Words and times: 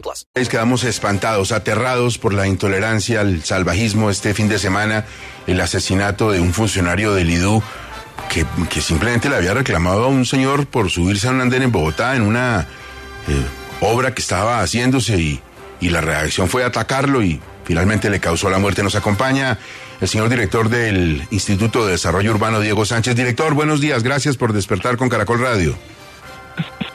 plus. 0.00 0.26
Quedamos 0.48 0.84
espantados, 0.84 1.52
aterrados 1.52 2.18
por 2.18 2.34
la 2.34 2.46
intolerancia, 2.46 3.20
el 3.20 3.42
salvajismo 3.44 4.10
este 4.10 4.34
fin 4.34 4.48
de 4.48 4.58
semana, 4.58 5.04
el 5.46 5.60
asesinato 5.60 6.30
de 6.30 6.40
un 6.40 6.52
funcionario 6.52 7.14
del 7.14 7.30
IDU 7.30 7.62
que, 8.28 8.46
que 8.70 8.80
simplemente 8.80 9.28
le 9.28 9.36
había 9.36 9.54
reclamado 9.54 10.04
a 10.04 10.08
un 10.08 10.26
señor 10.26 10.66
por 10.66 10.90
subirse 10.90 11.28
a 11.28 11.30
un 11.30 11.40
andén 11.40 11.62
en 11.62 11.72
Bogotá 11.72 12.16
en 12.16 12.22
una 12.22 12.66
eh, 13.28 13.44
obra 13.80 14.14
que 14.14 14.22
estaba 14.22 14.60
haciéndose 14.60 15.16
y, 15.18 15.40
y 15.80 15.90
la 15.90 16.00
reacción 16.00 16.48
fue 16.48 16.64
atacarlo 16.64 17.22
y 17.22 17.40
finalmente 17.64 18.10
le 18.10 18.20
causó 18.20 18.50
la 18.50 18.58
muerte. 18.58 18.82
Nos 18.82 18.94
acompaña 18.94 19.58
el 20.00 20.08
señor 20.08 20.28
director 20.28 20.68
del 20.68 21.26
Instituto 21.30 21.84
de 21.86 21.92
Desarrollo 21.92 22.30
Urbano, 22.32 22.60
Diego 22.60 22.84
Sánchez. 22.84 23.16
Director, 23.16 23.54
buenos 23.54 23.80
días, 23.80 24.02
gracias 24.02 24.36
por 24.36 24.52
despertar 24.52 24.96
con 24.96 25.08
Caracol 25.08 25.40
Radio. 25.40 25.74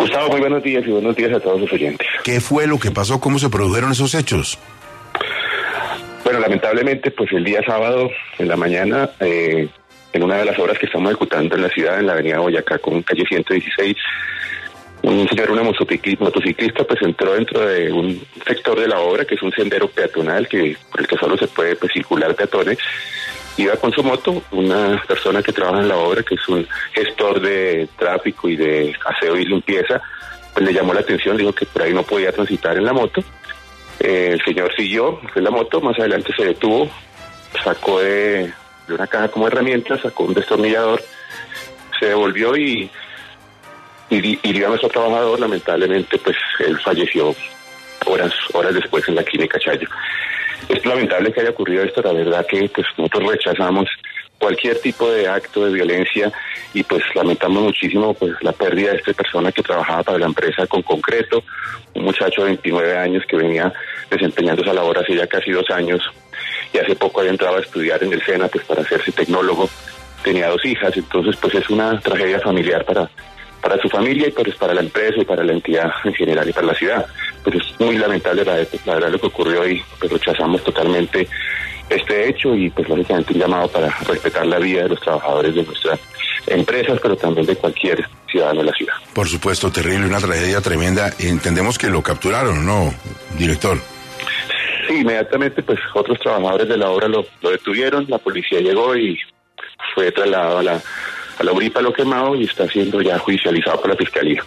Gustavo, 0.09 0.29
muy 0.31 0.39
buenos 0.39 0.63
días 0.63 0.83
y 0.87 0.89
buenos 0.89 1.15
días 1.15 1.31
a 1.33 1.39
todos 1.39 1.61
los 1.61 1.71
oyentes. 1.71 2.07
¿Qué 2.23 2.41
fue 2.41 2.65
lo 2.65 2.79
que 2.79 2.89
pasó? 2.89 3.19
¿Cómo 3.19 3.37
se 3.37 3.47
produjeron 3.47 3.91
esos 3.91 4.15
hechos? 4.15 4.57
Bueno, 6.23 6.39
lamentablemente, 6.39 7.11
pues 7.11 7.31
el 7.31 7.43
día 7.43 7.61
sábado 7.63 8.09
en 8.39 8.47
la 8.47 8.55
mañana, 8.55 9.11
eh, 9.19 9.69
en 10.11 10.23
una 10.23 10.37
de 10.37 10.45
las 10.45 10.57
obras 10.57 10.79
que 10.79 10.87
estamos 10.87 11.11
ejecutando 11.11 11.55
en 11.55 11.61
la 11.61 11.69
ciudad, 11.69 11.99
en 11.99 12.07
la 12.07 12.13
avenida 12.13 12.39
Boyacá, 12.39 12.79
con 12.79 13.03
calle 13.03 13.23
116, 13.23 13.97
un 15.03 15.29
señor, 15.29 15.51
una 15.51 15.61
motociclista, 15.61 16.83
pues 16.85 17.01
entró 17.03 17.33
dentro 17.33 17.63
de 17.67 17.91
un 17.91 18.19
sector 18.47 18.79
de 18.79 18.87
la 18.87 18.99
obra, 19.01 19.25
que 19.25 19.35
es 19.35 19.43
un 19.43 19.51
sendero 19.51 19.89
peatonal, 19.89 20.47
que 20.47 20.75
por 20.89 21.01
el 21.01 21.07
que 21.07 21.17
solo 21.17 21.37
se 21.37 21.47
puede 21.47 21.75
pues, 21.75 21.93
circular 21.93 22.33
peatones. 22.33 22.79
Iba 23.57 23.75
con 23.75 23.91
su 23.91 24.03
moto 24.03 24.41
una 24.51 25.01
persona 25.07 25.41
que 25.41 25.51
trabaja 25.51 25.81
en 25.81 25.89
la 25.89 25.97
obra, 25.97 26.23
que 26.23 26.35
es 26.35 26.47
un 26.47 26.67
gestor 26.93 27.41
de 27.41 27.89
tráfico 27.97 28.47
y 28.47 28.55
de 28.55 28.95
aseo 29.05 29.35
y 29.35 29.45
limpieza, 29.45 30.01
pues 30.53 30.65
le 30.65 30.73
llamó 30.73 30.93
la 30.93 31.01
atención, 31.01 31.35
dijo 31.37 31.53
que 31.53 31.65
por 31.65 31.81
ahí 31.81 31.93
no 31.93 32.03
podía 32.03 32.31
transitar 32.31 32.77
en 32.77 32.85
la 32.85 32.93
moto. 32.93 33.21
Eh, 33.99 34.31
el 34.33 34.41
señor 34.43 34.73
siguió, 34.75 35.17
fue 35.33 35.39
en 35.39 35.43
la 35.43 35.51
moto, 35.51 35.81
más 35.81 35.99
adelante 35.99 36.33
se 36.35 36.45
detuvo, 36.45 36.89
sacó 37.63 37.99
de, 37.99 38.53
una 38.87 39.07
caja 39.07 39.27
como 39.27 39.47
herramienta, 39.47 40.01
sacó 40.01 40.23
un 40.23 40.33
destornillador, 40.33 41.03
se 41.99 42.07
devolvió 42.07 42.55
y 42.55 42.89
y 44.09 44.39
hirió 44.47 44.65
a 44.65 44.69
nuestro 44.69 44.89
trabajador, 44.89 45.39
lamentablemente, 45.39 46.17
pues 46.17 46.35
él 46.59 46.79
falleció 46.79 47.35
horas, 48.05 48.33
horas 48.53 48.73
después 48.73 49.07
en 49.07 49.15
la 49.15 49.23
clínica 49.23 49.59
Chayo. 49.59 49.87
Es 50.67 50.85
lamentable 50.85 51.31
que 51.31 51.41
haya 51.41 51.49
ocurrido 51.51 51.83
esto, 51.83 52.01
la 52.01 52.13
verdad 52.13 52.45
que 52.45 52.69
pues 52.69 52.85
nosotros 52.97 53.31
rechazamos 53.31 53.87
cualquier 54.39 54.79
tipo 54.79 55.09
de 55.11 55.27
acto 55.27 55.65
de 55.65 55.73
violencia 55.73 56.31
y 56.73 56.83
pues 56.83 57.03
lamentamos 57.13 57.61
muchísimo 57.63 58.13
pues 58.13 58.33
la 58.41 58.53
pérdida 58.53 58.91
de 58.91 58.97
esta 58.97 59.13
persona 59.13 59.51
que 59.51 59.61
trabajaba 59.61 60.03
para 60.03 60.17
la 60.17 60.25
empresa 60.25 60.65
con 60.65 60.81
concreto, 60.81 61.43
un 61.93 62.05
muchacho 62.05 62.41
de 62.41 62.49
29 62.49 62.97
años 62.97 63.23
que 63.27 63.35
venía 63.35 63.71
desempeñándose 64.09 64.69
a 64.69 64.73
la 64.73 64.83
hora 64.83 65.01
hace 65.01 65.15
ya 65.15 65.27
casi 65.27 65.51
dos 65.51 65.69
años 65.69 66.01
y 66.73 66.77
hace 66.77 66.95
poco 66.95 67.19
había 67.19 67.31
entrado 67.31 67.57
a 67.57 67.61
estudiar 67.61 68.01
en 68.03 68.13
el 68.13 68.23
SENA 68.23 68.47
pues 68.47 68.63
para 68.65 68.81
hacerse 68.81 69.11
tecnólogo, 69.11 69.69
tenía 70.23 70.49
dos 70.49 70.63
hijas, 70.63 70.95
entonces 70.95 71.35
pues 71.41 71.55
es 71.55 71.69
una 71.69 71.99
tragedia 71.99 72.39
familiar 72.39 72.85
para 72.85 73.09
para 73.61 73.77
su 73.81 73.89
familia 73.89 74.27
y 74.27 74.31
pues 74.31 74.55
para 74.55 74.73
la 74.73 74.81
empresa 74.81 75.21
y 75.21 75.25
para 75.25 75.43
la 75.43 75.53
entidad 75.53 75.91
en 76.03 76.13
general 76.13 76.47
y 76.47 76.53
para 76.53 76.67
la 76.67 76.73
ciudad. 76.73 77.05
Pues 77.43 77.55
es 77.57 77.79
muy 77.79 77.97
lamentable 77.97 78.43
la, 78.45 78.55
verdad 78.55 79.11
lo 79.11 79.19
que 79.19 79.27
ocurrió 79.27 79.67
y 79.67 79.81
pues 79.99 80.11
rechazamos 80.11 80.63
totalmente 80.63 81.27
este 81.89 82.29
hecho 82.29 82.55
y 82.55 82.69
pues 82.69 82.87
lógicamente 82.87 83.33
un 83.33 83.39
llamado 83.39 83.67
para 83.67 83.89
respetar 84.07 84.45
la 84.45 84.59
vida 84.59 84.83
de 84.83 84.89
los 84.89 85.01
trabajadores 85.01 85.55
de 85.55 85.63
nuestras 85.63 85.99
empresas, 86.47 86.99
pero 87.01 87.15
también 87.15 87.45
de 87.45 87.55
cualquier 87.55 88.05
ciudadano 88.29 88.61
de 88.61 88.67
la 88.67 88.73
ciudad. 88.73 88.93
Por 89.13 89.27
supuesto, 89.27 89.71
terrible, 89.71 90.05
una 90.05 90.19
tragedia 90.19 90.61
tremenda. 90.61 91.11
Entendemos 91.19 91.77
que 91.77 91.87
lo 91.87 92.03
capturaron, 92.03 92.65
¿no, 92.65 92.93
director? 93.37 93.79
Sí, 94.87 94.97
inmediatamente 95.01 95.63
pues 95.63 95.79
otros 95.93 96.19
trabajadores 96.19 96.67
de 96.67 96.77
la 96.77 96.89
obra 96.89 97.07
lo, 97.07 97.25
lo 97.41 97.51
detuvieron, 97.51 98.05
la 98.07 98.17
policía 98.19 98.59
llegó 98.59 98.95
y 98.95 99.17
fue 99.95 100.11
trasladado 100.11 100.59
a 100.59 100.63
la 100.63 100.73
la 100.73 100.81
lo 101.43 101.93
quemado 101.93 102.35
y 102.35 102.45
está 102.45 102.67
siendo 102.67 103.01
ya 103.01 103.17
judicializado 103.19 103.81
por 103.81 103.89
la 103.89 103.95
Fiscalía. 103.95 104.43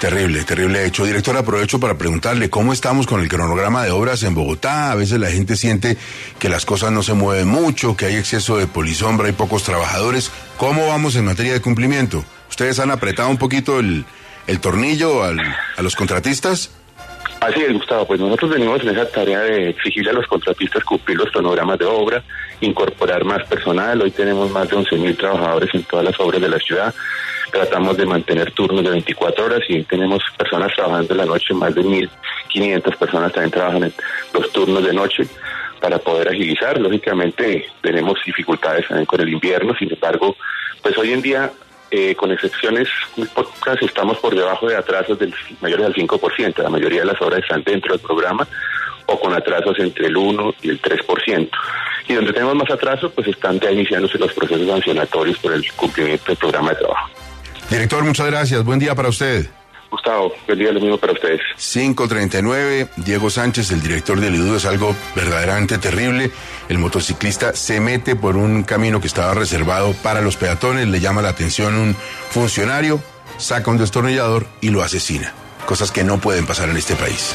Terrible, 0.00 0.44
terrible 0.44 0.86
hecho. 0.86 1.04
Director, 1.04 1.36
aprovecho 1.36 1.80
para 1.80 1.98
preguntarle 1.98 2.48
cómo 2.48 2.72
estamos 2.72 3.06
con 3.06 3.20
el 3.20 3.28
cronograma 3.28 3.82
de 3.82 3.90
obras 3.90 4.22
en 4.22 4.34
Bogotá. 4.34 4.92
A 4.92 4.94
veces 4.94 5.18
la 5.18 5.30
gente 5.30 5.56
siente 5.56 5.96
que 6.38 6.48
las 6.48 6.64
cosas 6.64 6.92
no 6.92 7.02
se 7.02 7.14
mueven 7.14 7.48
mucho, 7.48 7.96
que 7.96 8.06
hay 8.06 8.14
exceso 8.16 8.56
de 8.56 8.68
polisombra, 8.68 9.26
hay 9.26 9.32
pocos 9.32 9.64
trabajadores. 9.64 10.30
¿Cómo 10.56 10.86
vamos 10.86 11.16
en 11.16 11.24
materia 11.24 11.52
de 11.52 11.60
cumplimiento? 11.60 12.24
¿Ustedes 12.48 12.78
han 12.78 12.92
apretado 12.92 13.28
un 13.28 13.38
poquito 13.38 13.80
el, 13.80 14.04
tornillo 14.60 15.24
a 15.24 15.82
los 15.82 15.96
contratistas? 15.96 16.70
Así 17.40 17.60
es, 17.60 17.72
Gustavo. 17.72 18.06
Pues 18.06 18.20
nosotros 18.20 18.50
venimos 18.50 18.82
en 18.82 18.90
esa 18.90 19.08
tarea 19.08 19.40
de 19.40 19.70
exigirle 19.70 20.10
a 20.10 20.14
los 20.14 20.26
contratistas 20.26 20.82
cumplir 20.84 21.18
los 21.18 21.30
cronogramas 21.30 21.78
de 21.78 21.84
obra, 21.84 22.22
incorporar 22.60 23.24
más 23.24 23.46
personal. 23.46 24.02
Hoy 24.02 24.10
tenemos 24.10 24.50
más 24.50 24.68
de 24.68 24.76
11.000 24.76 25.16
trabajadores 25.16 25.70
en 25.72 25.84
todas 25.84 26.04
las 26.04 26.18
obras 26.18 26.40
de 26.40 26.48
la 26.48 26.58
ciudad. 26.58 26.92
Tratamos 27.52 27.96
de 27.96 28.06
mantener 28.06 28.50
turnos 28.52 28.82
de 28.82 28.90
24 28.90 29.44
horas 29.44 29.60
y 29.68 29.82
tenemos 29.84 30.22
personas 30.36 30.74
trabajando 30.74 31.12
en 31.12 31.18
la 31.18 31.26
noche, 31.26 31.54
más 31.54 31.74
de 31.74 31.82
1.500 31.82 32.96
personas 32.96 33.32
también 33.32 33.52
trabajan 33.52 33.84
en 33.84 33.92
los 34.34 34.52
turnos 34.52 34.84
de 34.84 34.92
noche 34.92 35.24
para 35.80 35.98
poder 35.98 36.28
agilizar. 36.28 36.78
Lógicamente 36.78 37.66
tenemos 37.80 38.18
dificultades 38.26 38.86
también 38.88 39.06
con 39.06 39.20
el 39.20 39.28
invierno, 39.28 39.74
sin 39.78 39.92
embargo, 39.92 40.36
pues 40.82 40.98
hoy 40.98 41.12
en 41.12 41.22
día 41.22 41.50
eh, 41.90 42.14
con 42.14 42.30
excepciones 42.30 42.88
muy 43.16 43.26
pocas, 43.28 43.80
estamos 43.80 44.18
por 44.18 44.34
debajo 44.34 44.68
de 44.68 44.76
atrasos 44.76 45.18
del 45.18 45.34
mayores 45.60 45.86
del 45.86 46.08
5%. 46.08 46.62
La 46.62 46.68
mayoría 46.68 47.00
de 47.00 47.06
las 47.06 47.22
obras 47.22 47.40
están 47.42 47.62
dentro 47.62 47.92
del 47.92 48.00
programa 48.00 48.46
o 49.06 49.18
con 49.18 49.32
atrasos 49.32 49.78
entre 49.78 50.06
el 50.06 50.16
1 50.16 50.54
y 50.62 50.68
el 50.68 50.82
3%. 50.82 51.50
Y 52.08 52.14
donde 52.14 52.32
tenemos 52.32 52.54
más 52.54 52.70
atrasos, 52.70 53.12
pues 53.12 53.28
están 53.28 53.58
ya 53.60 53.70
iniciándose 53.70 54.18
los 54.18 54.32
procesos 54.32 54.66
sancionatorios 54.66 55.38
por 55.38 55.52
el 55.52 55.64
cumplimiento 55.72 56.24
del 56.26 56.36
programa 56.36 56.70
de 56.70 56.76
trabajo. 56.76 57.10
Director, 57.70 58.04
muchas 58.04 58.26
gracias. 58.26 58.64
Buen 58.64 58.78
día 58.78 58.94
para 58.94 59.08
usted. 59.08 59.46
Gustavo, 59.90 60.32
buen 60.46 60.58
día 60.58 60.72
lo 60.72 60.80
mismo 60.80 60.98
para 60.98 61.12
ustedes. 61.12 61.40
539, 61.56 62.88
Diego 62.96 63.30
Sánchez, 63.30 63.70
el 63.70 63.80
director 63.80 64.20
del 64.20 64.34
IDU, 64.34 64.56
es 64.56 64.66
algo 64.66 64.94
verdaderamente 65.14 65.78
terrible. 65.78 66.30
El 66.68 66.78
motociclista 66.78 67.54
se 67.54 67.80
mete 67.80 68.14
por 68.14 68.36
un 68.36 68.64
camino 68.64 69.00
que 69.00 69.06
estaba 69.06 69.32
reservado 69.34 69.94
para 70.02 70.20
los 70.20 70.36
peatones, 70.36 70.88
le 70.88 71.00
llama 71.00 71.22
la 71.22 71.30
atención 71.30 71.74
un 71.74 71.94
funcionario, 72.30 73.00
saca 73.38 73.70
un 73.70 73.78
destornillador 73.78 74.46
y 74.60 74.70
lo 74.70 74.82
asesina. 74.82 75.32
Cosas 75.66 75.90
que 75.90 76.04
no 76.04 76.18
pueden 76.18 76.46
pasar 76.46 76.68
en 76.68 76.76
este 76.76 76.94
país. 76.94 77.34